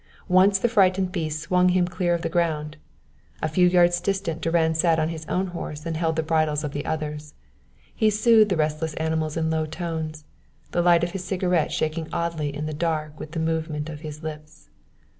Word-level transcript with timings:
Once 0.29 0.57
the 0.57 0.67
frightened 0.67 1.11
beast 1.11 1.39
swung 1.39 1.69
him 1.69 1.87
clear 1.87 2.15
of 2.15 2.23
the 2.23 2.27
ground. 2.29 2.75
A 3.43 3.47
few 3.47 3.67
yards 3.67 4.01
distant 4.01 4.41
Durand 4.41 4.75
sat 4.75 4.97
on 4.97 5.09
his 5.09 5.27
own 5.27 5.45
horse 5.53 5.85
and 5.85 5.95
held 5.95 6.15
the 6.15 6.23
bridles 6.23 6.63
of 6.63 6.71
the 6.71 6.87
others. 6.87 7.35
He 7.93 8.09
soothed 8.09 8.49
the 8.49 8.57
restless 8.57 8.95
animals 8.95 9.37
in 9.37 9.51
low 9.51 9.67
tones, 9.67 10.25
the 10.71 10.81
light 10.81 11.03
of 11.03 11.11
his 11.11 11.23
cigarette 11.23 11.71
shaking 11.71 12.07
oddly 12.11 12.51
in 12.51 12.65
the 12.65 12.73
dark 12.73 13.19
with 13.19 13.33
the 13.33 13.39
movement 13.39 13.89
of 13.89 13.99
his 14.01 14.23
lips. 14.23 14.71